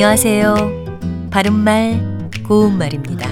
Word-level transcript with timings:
안녕하세요. 0.00 1.28
바른말, 1.32 2.30
고운말입니다. 2.46 3.28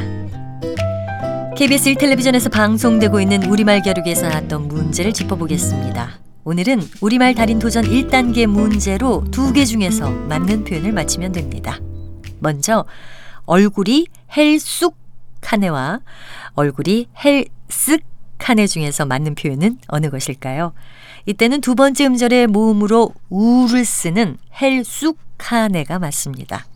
KBS 1.54 1.94
1텔레비전에서 1.94 2.50
방송되고 2.50 3.20
있는 3.20 3.44
우리말 3.44 3.82
겨루기에서 3.82 4.28
나왔던 4.28 4.66
문제를 4.66 5.12
짚어보겠습니다. 5.12 6.18
오늘은 6.42 6.82
우리말 7.00 7.36
달인 7.36 7.60
도전 7.60 7.84
1단계 7.84 8.46
문제로 8.46 9.22
두 9.30 9.52
개 9.52 9.64
중에서 9.64 10.10
맞는 10.10 10.64
표현을 10.64 10.90
맞히면 10.90 11.30
됩니다. 11.30 11.78
먼저 12.40 12.84
얼굴이 13.44 14.08
헬쑥하네와 14.36 16.00
얼굴이 16.54 17.06
헬쓱 17.16 18.02
하네 18.38 18.66
중에서 18.66 19.06
맞는 19.06 19.34
표현은 19.34 19.78
어느 19.88 20.10
것일까요? 20.10 20.72
이때는 21.26 21.60
두 21.60 21.74
번째 21.74 22.06
음절의 22.06 22.46
모음으로 22.46 23.12
우를 23.28 23.84
쓰는 23.84 24.38
헬쑥하네가 24.60 25.98
맞습니다. 25.98 26.66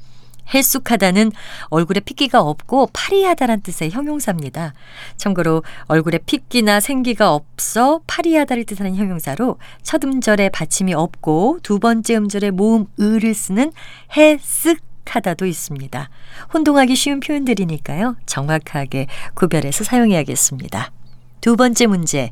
헬쑥하다는 0.52 1.30
얼굴에 1.66 2.00
핏기가 2.00 2.40
없고 2.40 2.90
파리하다란 2.92 3.60
뜻의 3.62 3.90
형용사입니다. 3.90 4.74
참고로 5.16 5.62
얼굴에 5.84 6.18
핏기나 6.26 6.80
생기가 6.80 7.32
없어 7.34 8.00
파리하다를 8.08 8.64
뜻하는 8.64 8.96
형용사로 8.96 9.58
첫 9.82 10.02
음절에 10.04 10.48
받침이 10.48 10.92
없고 10.92 11.60
두 11.62 11.78
번째 11.78 12.16
음절에 12.16 12.50
모음 12.50 12.86
을을 12.98 13.32
쓰는 13.34 13.72
해쓱 14.12 14.80
하다도 15.06 15.46
있습니다. 15.46 16.08
혼동하기 16.54 16.94
쉬운 16.94 17.20
표현들이니까요. 17.20 18.16
정확하게 18.26 19.06
구별해서 19.34 19.82
사용해야겠습니다. 19.84 20.92
두 21.40 21.56
번째 21.56 21.86
문제. 21.86 22.30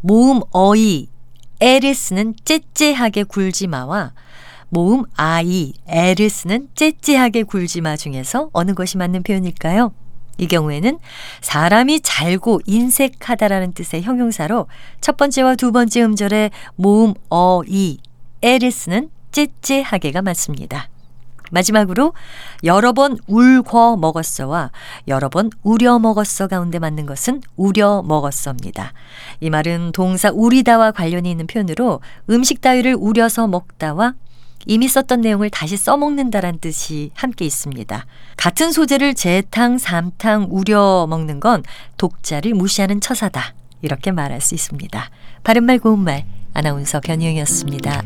모음 0.00 0.40
어이, 0.52 1.08
에를 1.60 1.94
쓰는 1.94 2.34
째째하게 2.44 3.24
굴지 3.24 3.68
마와 3.68 4.12
모음 4.68 5.04
아이, 5.16 5.74
애를 5.86 6.30
쓰는 6.30 6.68
째째하게 6.74 7.42
굴지 7.42 7.82
마 7.82 7.94
중에서 7.96 8.48
어느 8.54 8.72
것이 8.72 8.96
맞는 8.96 9.22
표현일까요? 9.22 9.92
이 10.38 10.46
경우에는 10.46 10.98
사람이 11.42 12.00
잘고 12.00 12.60
인색하다라는 12.66 13.74
뜻의 13.74 14.02
형용사로 14.02 14.66
첫 15.02 15.18
번째와 15.18 15.56
두 15.56 15.72
번째 15.72 16.02
음절에 16.04 16.50
모음 16.76 17.12
어, 17.28 17.60
이, 17.66 17.98
애를 18.40 18.70
쓰는 18.70 19.10
째째하게가 19.30 20.22
맞습니다. 20.22 20.88
마지막으로 21.52 22.14
여러 22.64 22.92
번 22.92 23.18
울궈 23.26 23.96
먹었어와 23.98 24.70
여러 25.06 25.28
번 25.28 25.50
우려 25.62 25.98
먹었어 25.98 26.48
가운데 26.48 26.78
맞는 26.78 27.06
것은 27.06 27.42
우려 27.56 28.02
먹었어입니다. 28.02 28.92
이 29.40 29.50
말은 29.50 29.92
동사 29.92 30.30
우리다와 30.32 30.92
관련이 30.92 31.30
있는 31.30 31.46
표현으로 31.46 32.00
음식 32.30 32.60
따위를 32.60 32.96
우려서 32.98 33.46
먹다와 33.46 34.14
이미 34.66 34.88
썼던 34.88 35.20
내용을 35.20 35.50
다시 35.50 35.76
써먹는다란 35.76 36.58
뜻이 36.58 37.10
함께 37.14 37.44
있습니다. 37.44 38.06
같은 38.36 38.72
소재를 38.72 39.14
재탕, 39.14 39.78
삼탕, 39.78 40.48
우려 40.50 41.06
먹는 41.08 41.40
건 41.40 41.62
독자를 41.96 42.54
무시하는 42.54 43.00
처사다. 43.00 43.54
이렇게 43.82 44.12
말할 44.12 44.40
수 44.40 44.54
있습니다. 44.54 45.10
바른말 45.42 45.80
고운말 45.80 46.24
아나운서 46.54 47.00
변희영이었습니다. 47.00 48.02